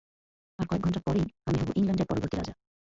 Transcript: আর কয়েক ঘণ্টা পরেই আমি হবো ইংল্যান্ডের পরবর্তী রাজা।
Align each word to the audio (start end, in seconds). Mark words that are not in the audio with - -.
আর 0.59 0.65
কয়েক 0.69 0.81
ঘণ্টা 0.83 1.01
পরেই 1.05 1.25
আমি 1.47 1.57
হবো 1.61 1.71
ইংল্যান্ডের 1.75 2.09
পরবর্তী 2.09 2.35
রাজা। 2.37 2.53